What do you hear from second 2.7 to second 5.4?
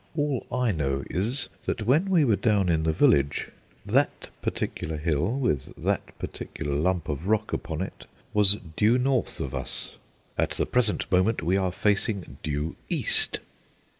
the village, that particular hill